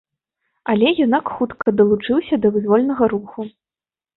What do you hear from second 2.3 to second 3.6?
да вызвольнага руху.